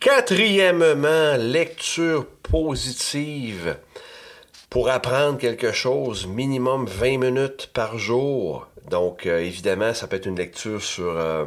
Quatrièmement, 0.00 1.36
lecture 1.36 2.26
positive. 2.42 3.76
Pour 4.70 4.88
apprendre 4.88 5.38
quelque 5.38 5.72
chose, 5.72 6.26
minimum 6.26 6.86
20 6.86 7.18
minutes 7.18 7.70
par 7.72 7.98
jour. 7.98 8.66
Donc, 8.90 9.26
euh, 9.26 9.40
évidemment, 9.40 9.94
ça 9.94 10.06
peut 10.06 10.16
être 10.16 10.26
une 10.26 10.36
lecture 10.36 10.82
sur, 10.82 11.16
euh, 11.16 11.44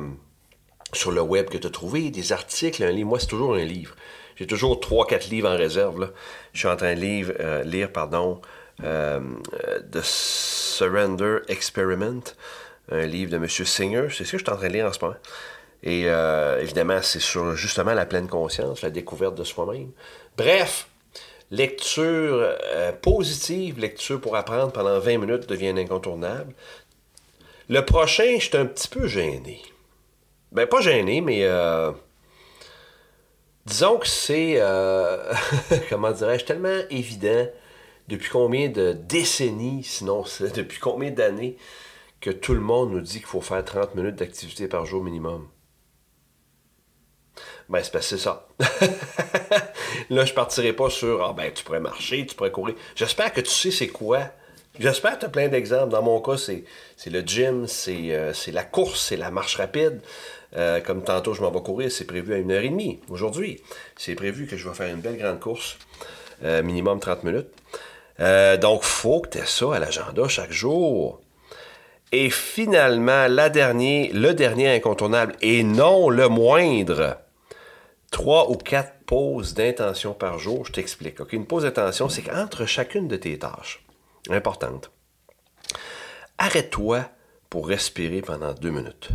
sur 0.93 1.11
le 1.11 1.21
web 1.21 1.49
que 1.49 1.57
tu 1.57 1.67
as 1.67 1.69
trouvé, 1.69 2.09
des 2.09 2.33
articles, 2.33 2.83
un 2.83 2.91
livre. 2.91 3.09
Moi, 3.09 3.19
c'est 3.19 3.27
toujours 3.27 3.55
un 3.55 3.63
livre. 3.63 3.95
J'ai 4.35 4.47
toujours 4.47 4.79
3-4 4.79 5.29
livres 5.29 5.49
en 5.49 5.57
réserve. 5.57 6.11
Je 6.53 6.59
suis 6.59 6.67
en 6.67 6.75
train 6.75 6.95
de 6.95 6.99
lire, 6.99 7.31
euh, 7.39 7.63
lire 7.63 7.91
pardon, 7.91 8.41
The 8.81 10.01
Surrender 10.01 11.39
Experiment, 11.49 12.23
un 12.89 13.05
livre 13.05 13.31
de 13.31 13.35
M. 13.35 13.47
Singer. 13.49 14.07
C'est 14.09 14.23
ce 14.23 14.31
que 14.31 14.37
je 14.37 14.43
suis 14.43 14.53
en 14.53 14.55
train 14.55 14.69
de 14.69 14.73
lire 14.73 14.85
en 14.85 14.93
ce 14.93 14.99
moment. 15.03 15.17
Et 15.83 16.05
évidemment, 16.61 17.01
c'est 17.01 17.19
sur 17.19 17.57
justement 17.57 17.93
la 17.93 18.05
pleine 18.05 18.29
conscience, 18.29 18.81
la 18.81 18.89
découverte 18.89 19.35
de 19.35 19.43
soi-même. 19.43 19.91
Bref, 20.37 20.87
lecture 21.51 22.55
positive, 23.01 23.79
lecture 23.79 24.21
pour 24.21 24.37
apprendre 24.37 24.71
pendant 24.71 24.97
20 24.97 25.17
minutes 25.17 25.49
devient 25.49 25.77
incontournable. 25.77 26.53
Le 27.69 27.85
prochain, 27.85 28.37
je 28.39 28.45
suis 28.45 28.57
un 28.57 28.65
petit 28.65 28.87
peu 28.87 29.07
gêné. 29.07 29.61
Ben, 30.51 30.65
pas 30.65 30.81
gêné, 30.81 31.21
mais 31.21 31.43
euh, 31.43 31.91
disons 33.67 33.99
que 33.99 34.07
c'est, 34.07 34.55
euh, 34.57 35.31
comment 35.89 36.11
dirais-je, 36.11 36.45
tellement 36.45 36.81
évident 36.89 37.47
depuis 38.07 38.31
combien 38.31 38.69
de 38.69 38.93
décennies, 38.93 39.83
sinon 39.83 40.25
depuis 40.55 40.79
combien 40.79 41.11
d'années, 41.11 41.57
que 42.21 42.31
tout 42.31 42.55
le 42.55 42.59
monde 42.59 42.91
nous 42.91 43.01
dit 43.01 43.19
qu'il 43.19 43.27
faut 43.27 43.39
faire 43.39 43.63
30 43.63 43.93
minutes 43.93 44.15
d'activité 44.15 44.67
par 44.67 44.87
jour 44.87 45.03
minimum. 45.03 45.47
Ben, 47.69 47.83
c'est 47.83 48.01
c'est 48.01 48.17
ça. 48.17 48.47
Là, 50.09 50.25
je 50.25 50.33
partirai 50.33 50.73
pas 50.73 50.89
sur, 50.89 51.23
ah 51.23 51.33
ben, 51.33 51.53
tu 51.53 51.63
pourrais 51.63 51.79
marcher, 51.79 52.25
tu 52.25 52.33
pourrais 52.33 52.51
courir. 52.51 52.73
J'espère 52.95 53.31
que 53.31 53.41
tu 53.41 53.51
sais 53.51 53.69
c'est 53.69 53.89
quoi. 53.89 54.31
J'espère 54.79 55.15
que 55.15 55.19
tu 55.19 55.25
as 55.25 55.29
plein 55.29 55.49
d'exemples. 55.49 55.89
Dans 55.89 56.01
mon 56.01 56.21
cas, 56.21 56.37
c'est, 56.37 56.63
le 57.09 57.19
gym, 57.19 57.65
euh, 57.89 58.31
c'est, 58.33 58.51
la 58.53 58.63
course, 58.63 59.07
c'est 59.07 59.17
la 59.17 59.29
marche 59.29 59.57
rapide. 59.57 59.99
Euh, 60.55 60.79
comme 60.79 61.03
tantôt, 61.03 61.33
je 61.33 61.41
m'en 61.41 61.51
vais 61.51 61.59
courir, 61.59 61.91
c'est 61.91 62.05
prévu 62.05 62.33
à 62.33 62.37
une 62.37 62.49
heure 62.49 62.63
et 62.63 62.69
demie 62.69 63.01
aujourd'hui. 63.09 63.61
C'est 63.97 64.15
prévu 64.15 64.47
que 64.47 64.55
je 64.55 64.69
vais 64.69 64.73
faire 64.73 64.87
une 64.87 65.01
belle 65.01 65.17
grande 65.17 65.41
course, 65.41 65.77
euh, 66.45 66.63
minimum 66.63 67.01
30 67.01 67.23
minutes. 67.25 67.49
donc, 68.61 68.83
faut 68.83 69.19
que 69.19 69.29
tu 69.29 69.37
aies 69.39 69.45
ça 69.45 69.75
à 69.75 69.79
l'agenda 69.79 70.29
chaque 70.29 70.53
jour. 70.53 71.19
Et 72.13 72.29
finalement, 72.29 73.27
le 73.27 74.31
dernier 74.31 74.69
incontournable, 74.69 75.35
et 75.41 75.63
non 75.63 76.09
le 76.09 76.29
moindre, 76.29 77.17
trois 78.11 78.49
ou 78.49 78.55
quatre 78.55 78.93
pauses 79.05 79.55
d'intention 79.55 80.13
par 80.13 80.39
jour. 80.39 80.65
Je 80.65 80.71
t'explique. 80.71 81.17
Une 81.33 81.45
pause 81.45 81.63
d'intention, 81.63 82.07
c'est 82.07 82.21
qu'entre 82.21 82.65
chacune 82.65 83.09
de 83.09 83.17
tes 83.17 83.37
tâches 83.37 83.83
importantes, 84.33 84.91
arrête-toi 86.37 87.09
pour 87.49 87.67
respirer 87.67 88.21
pendant 88.21 88.53
deux 88.53 88.71
minutes. 88.71 89.09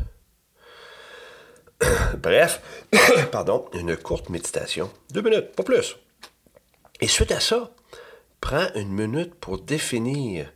Bref, 2.18 2.60
pardon, 3.32 3.68
une 3.72 3.96
courte 3.96 4.28
méditation. 4.28 4.90
Deux 5.10 5.22
minutes, 5.22 5.54
pas 5.54 5.62
plus. 5.62 5.96
Et 7.00 7.08
suite 7.08 7.32
à 7.32 7.40
ça, 7.40 7.70
prends 8.40 8.68
une 8.74 8.92
minute 8.92 9.34
pour 9.34 9.58
définir 9.58 10.52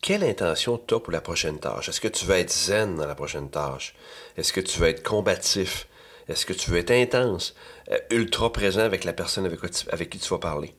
quelle 0.00 0.24
intention 0.24 0.78
tu 0.78 0.94
as 0.94 1.00
pour 1.00 1.12
la 1.12 1.20
prochaine 1.20 1.58
tâche. 1.58 1.88
Est-ce 1.88 2.00
que 2.00 2.08
tu 2.08 2.26
veux 2.26 2.36
être 2.36 2.52
zen 2.52 2.96
dans 2.96 3.06
la 3.06 3.14
prochaine 3.14 3.50
tâche? 3.50 3.94
Est-ce 4.36 4.52
que 4.52 4.60
tu 4.60 4.78
veux 4.78 4.88
être 4.88 5.02
combatif? 5.02 5.88
Est-ce 6.28 6.44
que 6.44 6.52
tu 6.52 6.70
veux 6.70 6.78
être 6.78 6.90
intense, 6.90 7.54
euh, 7.90 7.98
ultra 8.10 8.52
présent 8.52 8.80
avec 8.80 9.04
la 9.04 9.12
personne 9.12 9.46
avec, 9.46 10.10
qui 10.10 10.18
tu 10.18 10.28
vas 10.28 10.38
parler? 10.38 10.74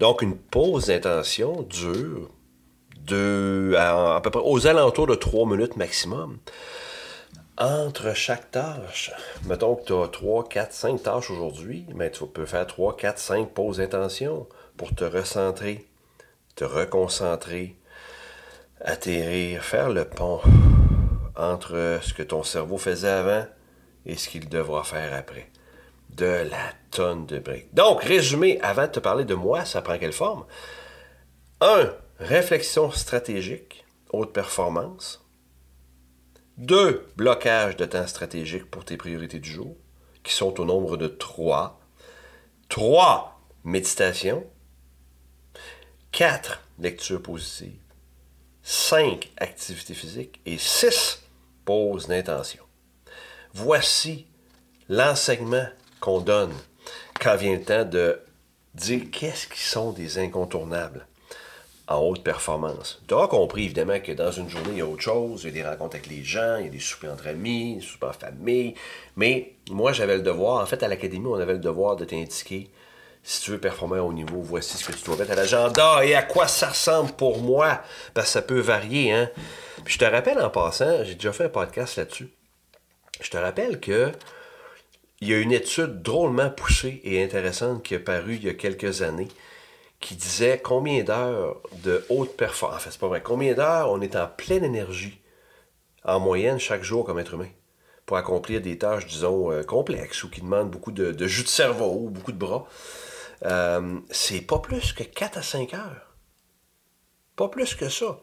Donc, 0.00 0.22
une 0.22 0.36
pause 0.36 0.86
d'intention 0.86 1.62
dure 1.62 2.30
de, 3.06 3.74
à, 3.78 4.20
peu 4.22 4.30
près 4.30 4.42
aux 4.44 4.66
alentours 4.66 5.06
de 5.06 5.14
trois 5.14 5.46
minutes 5.46 5.76
maximum. 5.76 6.38
Entre 7.58 8.14
chaque 8.14 8.50
tâche, 8.50 9.12
mettons 9.44 9.76
que 9.76 9.84
tu 9.84 9.92
as 9.92 10.08
3, 10.08 10.48
4, 10.48 10.72
5 10.72 11.02
tâches 11.02 11.30
aujourd'hui, 11.30 11.84
mais 11.94 12.10
tu 12.10 12.24
peux 12.26 12.46
faire 12.46 12.66
3, 12.66 12.96
4, 12.96 13.18
5 13.18 13.50
pauses 13.50 13.76
d'intention 13.76 14.46
pour 14.78 14.94
te 14.94 15.04
recentrer, 15.04 15.86
te 16.56 16.64
reconcentrer, 16.64 17.76
atterrir, 18.80 19.62
faire 19.62 19.90
le 19.90 20.06
pont 20.06 20.40
entre 21.36 21.98
ce 22.02 22.14
que 22.14 22.22
ton 22.22 22.42
cerveau 22.42 22.78
faisait 22.78 23.08
avant 23.08 23.44
et 24.06 24.16
ce 24.16 24.28
qu'il 24.28 24.48
devra 24.48 24.82
faire 24.84 25.14
après. 25.14 25.50
De 26.10 26.24
la 26.24 26.72
tonne 26.90 27.26
de 27.26 27.38
briques. 27.38 27.72
Donc, 27.74 28.02
résumé, 28.02 28.58
avant 28.62 28.82
de 28.82 28.92
te 28.92 29.00
parler 29.00 29.24
de 29.24 29.34
moi, 29.34 29.64
ça 29.64 29.80
prend 29.82 29.98
quelle 29.98 30.12
forme? 30.12 30.44
1. 31.60 31.92
Réflexion 32.20 32.90
stratégique, 32.90 33.86
haute 34.12 34.34
performance. 34.34 35.24
2. 36.58 37.08
Blocage 37.16 37.78
de 37.78 37.86
temps 37.86 38.06
stratégique 38.06 38.70
pour 38.70 38.84
tes 38.84 38.98
priorités 38.98 39.38
du 39.38 39.50
jour, 39.50 39.74
qui 40.22 40.34
sont 40.34 40.60
au 40.60 40.66
nombre 40.66 40.98
de 40.98 41.06
3. 41.06 41.80
3. 42.68 43.40
Méditation. 43.64 44.46
4. 46.12 46.60
Lecture 46.78 47.22
positive. 47.22 47.80
5. 48.64 49.32
Activité 49.38 49.94
physique. 49.94 50.42
Et 50.44 50.58
6. 50.58 51.22
Pause 51.64 52.06
d'intention. 52.06 52.64
Voici 53.54 54.26
l'enseignement 54.90 55.68
qu'on 56.00 56.20
donne 56.20 56.52
quand 57.18 57.36
vient 57.36 57.56
le 57.56 57.64
temps 57.64 57.86
de 57.86 58.20
dire 58.74 59.04
qu'est-ce 59.10 59.46
qui 59.46 59.60
sont 59.60 59.92
des 59.92 60.18
incontournables 60.18 61.06
en 61.90 61.98
haute 61.98 62.22
performance. 62.22 63.02
Tu 63.08 63.14
auras 63.14 63.26
compris 63.26 63.64
évidemment 63.64 63.98
que 64.00 64.12
dans 64.12 64.30
une 64.30 64.48
journée, 64.48 64.70
il 64.70 64.78
y 64.78 64.80
a 64.80 64.86
autre 64.86 65.02
chose, 65.02 65.42
il 65.42 65.48
y 65.48 65.50
a 65.50 65.62
des 65.62 65.68
rencontres 65.68 65.96
avec 65.96 66.08
les 66.08 66.22
gens, 66.22 66.56
il 66.58 66.66
y 66.66 66.68
a 66.68 66.70
des 66.70 66.78
soupers 66.78 67.12
entre 67.12 67.26
amis, 67.26 67.76
des 67.76 67.80
soupers 67.82 68.10
en 68.10 68.12
famille, 68.12 68.74
mais 69.16 69.54
moi 69.70 69.92
j'avais 69.92 70.16
le 70.16 70.22
devoir, 70.22 70.62
en 70.62 70.66
fait 70.66 70.82
à 70.84 70.88
l'académie, 70.88 71.26
on 71.26 71.34
avait 71.34 71.54
le 71.54 71.58
devoir 71.58 71.96
de 71.96 72.04
t'indiquer 72.04 72.70
si 73.22 73.42
tu 73.42 73.50
veux 73.50 73.58
performer 73.58 73.98
au 73.98 74.12
niveau, 74.12 74.40
voici 74.40 74.78
ce 74.78 74.86
que 74.86 74.92
tu 74.92 75.04
dois 75.04 75.16
mettre 75.16 75.32
à 75.32 75.34
l'agenda 75.34 76.04
et 76.04 76.14
à 76.14 76.22
quoi 76.22 76.48
ça 76.48 76.68
ressemble 76.68 77.12
pour 77.12 77.42
moi, 77.42 77.82
parce 78.14 78.28
que 78.28 78.32
ça 78.32 78.42
peut 78.42 78.60
varier. 78.60 79.12
Hein? 79.12 79.28
Puis 79.84 79.94
je 79.94 79.98
te 79.98 80.04
rappelle 80.04 80.40
en 80.40 80.48
passant, 80.48 81.04
j'ai 81.04 81.16
déjà 81.16 81.32
fait 81.32 81.44
un 81.44 81.50
podcast 81.50 81.96
là-dessus. 81.96 82.30
Je 83.20 83.28
te 83.28 83.36
rappelle 83.36 83.78
que 83.80 84.12
il 85.20 85.28
y 85.28 85.34
a 85.34 85.38
une 85.38 85.52
étude 85.52 86.00
drôlement 86.00 86.48
poussée 86.48 87.02
et 87.04 87.22
intéressante 87.22 87.82
qui 87.82 87.92
est 87.92 87.98
parue 87.98 88.36
il 88.36 88.44
y 88.44 88.48
a 88.48 88.54
quelques 88.54 89.02
années 89.02 89.28
qui 90.00 90.16
disait 90.16 90.60
combien 90.62 91.04
d'heures 91.04 91.60
de 91.84 92.04
haute 92.08 92.36
performance, 92.36 92.78
en 92.78 92.80
fait, 92.80 92.90
c'est 92.90 93.00
pas 93.00 93.08
vrai, 93.08 93.22
combien 93.22 93.54
d'heures 93.54 93.90
on 93.90 94.00
est 94.00 94.16
en 94.16 94.26
pleine 94.26 94.64
énergie 94.64 95.20
en 96.04 96.18
moyenne 96.18 96.58
chaque 96.58 96.82
jour 96.82 97.04
comme 97.04 97.18
être 97.18 97.34
humain 97.34 97.50
pour 98.06 98.16
accomplir 98.16 98.60
des 98.60 98.76
tâches, 98.78 99.06
disons, 99.06 99.52
euh, 99.52 99.62
complexes 99.62 100.24
ou 100.24 100.30
qui 100.30 100.40
demandent 100.40 100.70
beaucoup 100.70 100.90
de, 100.90 101.26
jus 101.28 101.44
de 101.44 101.48
cerveau 101.48 101.94
ou 101.94 102.10
beaucoup 102.10 102.32
de 102.32 102.38
bras. 102.38 102.66
Euh, 103.44 104.00
c'est 104.10 104.40
pas 104.40 104.58
plus 104.58 104.92
que 104.92 105.04
4 105.04 105.38
à 105.38 105.42
5 105.42 105.74
heures. 105.74 106.16
Pas 107.36 107.48
plus 107.48 107.74
que 107.74 107.88
ça. 107.88 108.18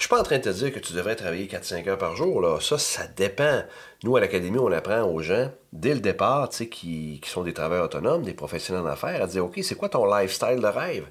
Je 0.00 0.06
suis 0.06 0.08
pas 0.08 0.18
en 0.18 0.22
train 0.22 0.38
de 0.38 0.44
te 0.44 0.48
dire 0.48 0.72
que 0.72 0.78
tu 0.78 0.94
devrais 0.94 1.14
travailler 1.14 1.46
4-5 1.46 1.86
heures 1.90 1.98
par 1.98 2.16
jour. 2.16 2.40
Là. 2.40 2.58
Ça, 2.58 2.78
ça 2.78 3.06
dépend. 3.06 3.64
Nous, 4.02 4.16
à 4.16 4.20
l'Académie, 4.20 4.58
on 4.58 4.72
apprend 4.72 5.02
aux 5.02 5.20
gens, 5.20 5.52
dès 5.74 5.92
le 5.92 6.00
départ, 6.00 6.48
qui, 6.48 7.20
qui 7.22 7.28
sont 7.28 7.42
des 7.42 7.52
travailleurs 7.52 7.84
autonomes, 7.84 8.22
des 8.22 8.32
professionnels 8.32 8.84
d'affaires, 8.84 9.22
à 9.22 9.26
dire, 9.26 9.44
OK, 9.44 9.60
c'est 9.62 9.74
quoi 9.74 9.90
ton 9.90 10.06
lifestyle 10.06 10.58
de 10.58 10.66
rêve? 10.66 11.06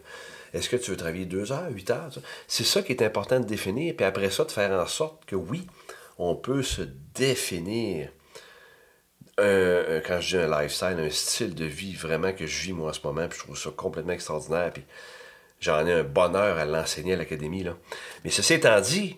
Est-ce 0.55 0.69
que 0.69 0.75
tu 0.75 0.89
veux 0.89 0.97
travailler 0.97 1.25
2 1.25 1.51
heures, 1.51 1.69
8 1.69 1.91
heures? 1.91 2.09
C'est 2.47 2.63
ça 2.63 2.81
qui 2.81 2.91
est 2.91 3.03
important 3.03 3.39
de 3.39 3.45
définir. 3.45 3.93
Puis 3.95 4.07
après 4.07 4.31
ça, 4.31 4.43
de 4.43 4.51
faire 4.51 4.71
en 4.71 4.87
sorte 4.87 5.23
que 5.25 5.35
oui, 5.35 5.67
on 6.17 6.35
peut 6.35 6.63
se 6.63 6.81
définir 7.13 8.09
quand 9.37 10.19
je 10.19 10.35
dis 10.35 10.43
un 10.43 10.61
lifestyle, 10.61 10.97
un 10.99 11.11
style 11.11 11.53
de 11.53 11.65
vie 11.65 11.93
vraiment 11.93 12.33
que 12.33 12.47
je 12.47 12.63
vis 12.63 12.73
moi 12.73 12.89
en 12.89 12.93
ce 12.93 13.01
moment, 13.03 13.27
puis 13.27 13.37
je 13.37 13.43
trouve 13.43 13.57
ça 13.57 13.69
complètement 13.69 14.13
extraordinaire. 14.13 14.71
Puis 14.73 14.83
J'en 15.59 15.85
ai 15.85 15.93
un 15.93 16.03
bonheur 16.03 16.57
à 16.57 16.65
l'enseigner 16.65 17.13
à 17.13 17.17
l'académie. 17.17 17.63
Là. 17.63 17.75
Mais 18.23 18.31
ceci 18.31 18.53
étant 18.53 18.79
dit, 18.79 19.17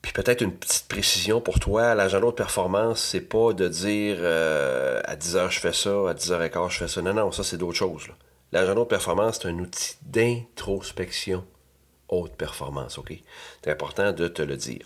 Puis 0.00 0.12
peut-être 0.12 0.42
une 0.42 0.52
petite 0.52 0.86
précision 0.86 1.40
pour 1.40 1.58
toi, 1.58 1.96
l'agenda 1.96 2.28
de 2.28 2.32
performance, 2.32 3.00
c'est 3.00 3.20
pas 3.20 3.52
de 3.52 3.66
dire 3.66 4.18
euh, 4.20 5.00
à 5.04 5.16
10h 5.16 5.50
je 5.50 5.58
fais 5.58 5.72
ça, 5.72 5.90
à 5.90 6.14
10h15 6.14 6.70
je 6.70 6.78
fais 6.78 6.88
ça. 6.88 7.02
Non, 7.02 7.14
non, 7.14 7.32
ça 7.32 7.42
c'est 7.42 7.56
d'autres 7.56 7.78
choses. 7.78 8.06
L'agenda 8.52 8.80
de 8.80 8.86
performance, 8.86 9.40
c'est 9.42 9.48
un 9.48 9.58
outil 9.58 9.96
d'introspection 10.02 11.44
haute 12.08 12.32
performance, 12.36 12.96
OK? 12.98 13.12
C'est 13.62 13.70
important 13.70 14.12
de 14.12 14.28
te 14.28 14.42
le 14.42 14.56
dire. 14.56 14.80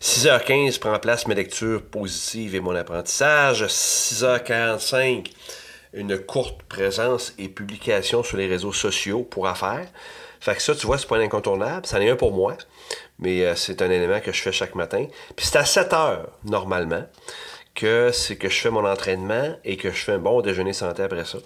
6h15, 0.00 0.78
prends 0.78 0.98
place 0.98 1.26
mes 1.26 1.34
lectures 1.34 1.82
positives 1.82 2.54
et 2.54 2.60
mon 2.60 2.74
apprentissage. 2.74 3.64
6h45, 3.64 5.30
une 5.94 6.18
courte 6.18 6.62
présence 6.64 7.34
et 7.38 7.48
publication 7.48 8.22
sur 8.22 8.36
les 8.36 8.46
réseaux 8.46 8.72
sociaux 8.72 9.22
pour 9.22 9.46
affaires. 9.46 9.86
Fait 10.40 10.54
que 10.54 10.62
ça, 10.62 10.74
tu 10.74 10.86
vois, 10.86 10.98
c'est 10.98 11.08
pas 11.08 11.16
un 11.16 11.20
incontournable. 11.20 11.86
Ça 11.86 11.98
en 11.98 12.00
est 12.00 12.10
un 12.10 12.16
pour 12.16 12.32
moi, 12.32 12.56
mais 13.18 13.44
euh, 13.44 13.54
c'est 13.54 13.80
un 13.80 13.90
élément 13.90 14.20
que 14.20 14.32
je 14.32 14.42
fais 14.42 14.52
chaque 14.52 14.74
matin. 14.74 15.06
Puis 15.36 15.46
c'est 15.46 15.56
à 15.56 15.64
7 15.64 15.92
heures, 15.92 16.28
normalement, 16.44 17.04
que 17.74 18.10
c'est 18.12 18.36
que 18.36 18.48
je 18.48 18.60
fais 18.60 18.70
mon 18.70 18.86
entraînement 18.86 19.56
et 19.64 19.76
que 19.76 19.90
je 19.90 20.04
fais 20.04 20.12
un 20.12 20.18
bon 20.18 20.40
déjeuner 20.42 20.72
santé 20.72 21.02
après 21.02 21.24
ça. 21.24 21.38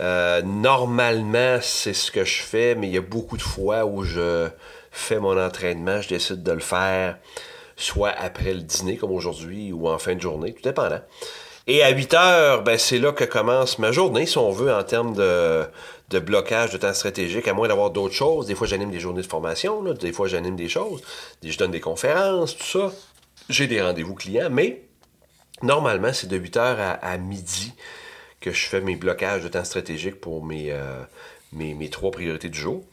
Euh, 0.00 0.42
normalement, 0.42 1.58
c'est 1.60 1.92
ce 1.92 2.10
que 2.10 2.24
je 2.24 2.42
fais, 2.42 2.74
mais 2.74 2.88
il 2.88 2.94
y 2.94 2.98
a 2.98 3.02
beaucoup 3.02 3.36
de 3.36 3.42
fois 3.42 3.84
où 3.84 4.04
je 4.04 4.48
fais 4.90 5.20
mon 5.20 5.38
entraînement, 5.38 6.00
je 6.00 6.08
décide 6.08 6.42
de 6.42 6.52
le 6.52 6.60
faire 6.60 7.18
soit 7.76 8.10
après 8.10 8.54
le 8.54 8.60
dîner, 8.60 8.96
comme 8.96 9.10
aujourd'hui, 9.10 9.72
ou 9.72 9.88
en 9.88 9.98
fin 9.98 10.14
de 10.14 10.20
journée, 10.20 10.52
tout 10.52 10.62
dépendant. 10.62 11.00
Et 11.66 11.82
à 11.82 11.90
8 11.90 12.14
heures, 12.14 12.62
ben, 12.62 12.78
c'est 12.78 12.98
là 12.98 13.12
que 13.12 13.24
commence 13.24 13.78
ma 13.78 13.90
journée, 13.90 14.26
si 14.26 14.36
on 14.36 14.50
veut, 14.50 14.72
en 14.72 14.82
termes 14.82 15.14
de, 15.14 15.64
de 16.10 16.18
blocage 16.18 16.72
de 16.72 16.76
temps 16.76 16.92
stratégique, 16.92 17.48
à 17.48 17.54
moins 17.54 17.68
d'avoir 17.68 17.90
d'autres 17.90 18.14
choses. 18.14 18.46
Des 18.46 18.54
fois, 18.54 18.66
j'anime 18.66 18.90
des 18.90 19.00
journées 19.00 19.22
de 19.22 19.26
formation, 19.26 19.82
des 19.82 20.12
fois, 20.12 20.28
j'anime 20.28 20.56
des 20.56 20.68
choses, 20.68 21.02
je 21.42 21.56
donne 21.56 21.70
des 21.70 21.80
conférences, 21.80 22.56
tout 22.56 22.64
ça. 22.64 22.92
J'ai 23.48 23.66
des 23.66 23.80
rendez-vous 23.80 24.14
clients, 24.14 24.50
mais 24.50 24.82
normalement, 25.62 26.12
c'est 26.12 26.26
de 26.26 26.36
8 26.36 26.56
heures 26.58 26.98
à 27.00 27.16
midi 27.16 27.72
que 28.40 28.52
je 28.52 28.66
fais 28.66 28.82
mes 28.82 28.96
blocages 28.96 29.42
de 29.42 29.48
temps 29.48 29.64
stratégique 29.64 30.20
pour 30.20 30.44
mes, 30.44 30.70
euh, 30.70 31.02
mes, 31.52 31.88
trois 31.88 32.10
priorités 32.10 32.50
du 32.50 32.58
jour. 32.58 32.84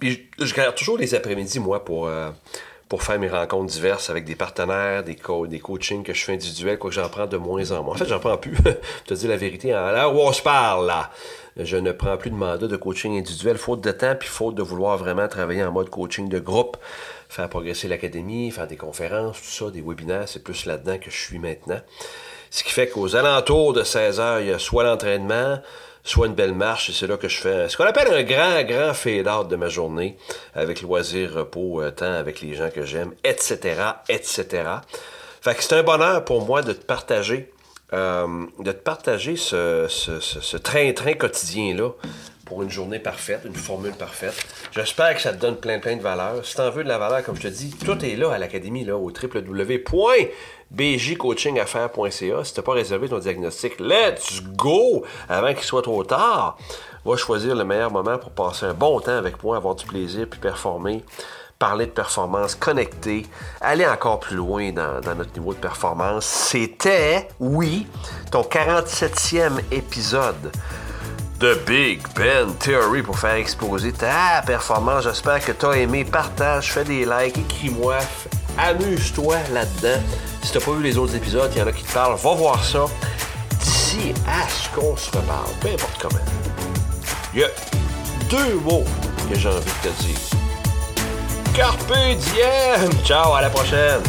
Puis 0.00 0.28
je, 0.40 0.54
garde 0.54 0.74
toujours 0.74 0.98
les 0.98 1.14
après-midi, 1.14 1.60
moi, 1.60 1.84
pour, 1.84 2.08
euh, 2.08 2.30
pour 2.94 3.02
faire 3.02 3.18
mes 3.18 3.28
rencontres 3.28 3.72
diverses 3.72 4.08
avec 4.08 4.24
des 4.24 4.36
partenaires, 4.36 5.02
des, 5.02 5.18
des 5.48 5.58
coachings 5.58 6.04
que 6.04 6.14
je 6.14 6.24
fais 6.24 6.34
individuels, 6.34 6.78
quoi 6.78 6.90
que 6.90 6.94
j'en 6.94 7.08
prends 7.08 7.26
de 7.26 7.36
moins 7.36 7.72
en 7.72 7.82
moins. 7.82 7.96
En 7.96 7.98
fait, 7.98 8.06
j'en 8.06 8.20
prends 8.20 8.36
plus. 8.36 8.56
je 8.64 9.04
te 9.04 9.14
dis 9.14 9.26
la 9.26 9.36
vérité, 9.36 9.72
à 9.72 9.90
l'heure 9.90 10.14
où 10.14 10.20
on 10.20 10.32
se 10.32 10.40
parle, 10.40 10.86
là, 10.86 11.10
je 11.56 11.76
ne 11.76 11.90
prends 11.90 12.16
plus 12.16 12.30
de 12.30 12.36
mandat 12.36 12.68
de 12.68 12.76
coaching 12.76 13.18
individuel, 13.18 13.58
faute 13.58 13.80
de 13.80 13.90
temps, 13.90 14.14
puis 14.14 14.28
faute 14.28 14.54
de 14.54 14.62
vouloir 14.62 14.96
vraiment 14.96 15.26
travailler 15.26 15.64
en 15.64 15.72
mode 15.72 15.90
coaching 15.90 16.28
de 16.28 16.38
groupe, 16.38 16.76
faire 17.28 17.48
progresser 17.48 17.88
l'académie, 17.88 18.52
faire 18.52 18.68
des 18.68 18.76
conférences, 18.76 19.38
tout 19.38 19.64
ça, 19.64 19.72
des 19.72 19.82
webinaires, 19.84 20.28
c'est 20.28 20.44
plus 20.44 20.64
là-dedans 20.64 20.98
que 20.98 21.10
je 21.10 21.16
suis 21.16 21.40
maintenant. 21.40 21.80
Ce 22.50 22.62
qui 22.62 22.70
fait 22.70 22.86
qu'aux 22.86 23.16
alentours 23.16 23.72
de 23.72 23.82
16 23.82 24.20
heures, 24.20 24.38
il 24.38 24.46
y 24.46 24.52
a 24.52 24.60
soit 24.60 24.84
l'entraînement, 24.84 25.58
soit 26.04 26.26
une 26.26 26.34
belle 26.34 26.54
marche, 26.54 26.90
et 26.90 26.92
c'est 26.92 27.06
là 27.06 27.16
que 27.16 27.28
je 27.28 27.38
fais 27.38 27.68
ce 27.68 27.76
qu'on 27.76 27.84
appelle 27.84 28.12
un 28.12 28.22
grand, 28.22 28.62
grand 28.62 28.94
fade-out 28.94 29.48
de 29.48 29.56
ma 29.56 29.68
journée, 29.68 30.16
avec 30.54 30.82
loisir, 30.82 31.32
repos, 31.32 31.80
euh, 31.80 31.90
temps 31.90 32.12
avec 32.12 32.42
les 32.42 32.54
gens 32.54 32.68
que 32.70 32.84
j'aime, 32.84 33.12
etc., 33.24 33.82
etc. 34.08 34.46
Fait 35.40 35.54
que 35.54 35.62
c'est 35.62 35.74
un 35.74 35.82
bonheur 35.82 36.24
pour 36.24 36.44
moi 36.44 36.62
de 36.62 36.74
te 36.74 36.84
partager, 36.84 37.50
euh, 37.94 38.46
de 38.58 38.72
te 38.72 38.82
partager 38.82 39.36
ce 39.36 40.56
train-train 40.56 41.14
quotidien-là 41.14 41.90
pour 42.44 42.62
une 42.62 42.70
journée 42.70 42.98
parfaite, 42.98 43.40
une 43.44 43.54
formule 43.54 43.92
parfaite. 43.92 44.34
J'espère 44.72 45.14
que 45.14 45.20
ça 45.20 45.32
te 45.32 45.40
donne 45.40 45.56
plein 45.56 45.78
plein 45.78 45.96
de 45.96 46.02
valeur. 46.02 46.44
Si 46.44 46.54
tu 46.54 46.60
en 46.60 46.70
veux 46.70 46.84
de 46.84 46.88
la 46.88 46.98
valeur, 46.98 47.22
comme 47.22 47.36
je 47.36 47.42
te 47.42 47.48
dis, 47.48 47.70
tout 47.70 48.04
est 48.04 48.16
là 48.16 48.32
à 48.32 48.38
l'académie, 48.38 48.84
là, 48.84 48.96
au 48.96 49.10
www.bjcoachingaffaires.ca. 50.76 52.44
Si 52.44 52.52
tu 52.52 52.60
n'as 52.60 52.64
pas 52.64 52.72
réservé 52.72 53.08
ton 53.08 53.18
diagnostic, 53.18 53.78
let's 53.80 54.42
go! 54.42 55.04
Avant 55.28 55.54
qu'il 55.54 55.64
soit 55.64 55.82
trop 55.82 56.04
tard, 56.04 56.58
va 57.04 57.16
choisir 57.16 57.54
le 57.54 57.64
meilleur 57.64 57.90
moment 57.90 58.18
pour 58.18 58.30
passer 58.30 58.66
un 58.66 58.74
bon 58.74 59.00
temps 59.00 59.16
avec 59.16 59.42
moi, 59.42 59.56
avoir 59.56 59.74
du 59.74 59.86
plaisir, 59.86 60.26
puis 60.28 60.40
performer 60.40 61.04
parler 61.58 61.86
de 61.86 61.92
performance, 61.92 62.54
connecter, 62.54 63.26
aller 63.60 63.86
encore 63.86 64.20
plus 64.20 64.36
loin 64.36 64.72
dans, 64.72 65.00
notre 65.14 65.32
niveau 65.34 65.54
de 65.54 65.58
performance. 65.58 66.26
C'était, 66.26 67.28
oui, 67.40 67.86
ton 68.30 68.42
47e 68.42 69.60
épisode 69.70 70.52
The 71.40 71.64
Big 71.66 72.00
Ben 72.14 72.52
Theory 72.58 73.02
pour 73.02 73.18
faire 73.18 73.34
exposer 73.34 73.92
ta 73.92 74.42
performance. 74.44 75.04
J'espère 75.04 75.44
que 75.44 75.52
tu 75.52 75.64
as 75.66 75.76
aimé. 75.78 76.04
Partage, 76.04 76.72
fais 76.72 76.84
des 76.84 77.04
likes, 77.04 77.38
écris-moi, 77.38 77.98
amuse-toi 78.58 79.36
là-dedans. 79.52 80.00
Si 80.42 80.52
tu 80.52 80.58
n'as 80.58 80.64
pas 80.64 80.72
vu 80.72 80.82
les 80.82 80.98
autres 80.98 81.14
épisodes, 81.14 81.50
il 81.54 81.58
y 81.58 81.62
en 81.62 81.66
a 81.66 81.72
qui 81.72 81.82
te 81.82 81.92
parlent, 81.92 82.16
va 82.16 82.34
voir 82.34 82.64
ça. 82.64 82.84
D'ici 83.60 84.12
à 84.26 84.48
ce 84.48 84.68
qu'on 84.74 84.96
se 84.96 85.10
reparle, 85.10 85.50
peu 85.60 85.68
importe 85.68 86.00
comment, 86.00 86.24
il 87.32 87.40
y 87.40 87.44
a 87.44 87.48
deux 88.30 88.54
mots 88.64 88.84
que 89.30 89.38
j'ai 89.38 89.48
envie 89.48 89.58
de 89.58 89.88
te 89.88 90.02
dire. 90.02 90.18
Carpe 91.54 91.92
diem! 91.92 92.90
Ciao, 93.04 93.32
à 93.34 93.40
la 93.40 93.50
prochaine! 93.50 94.02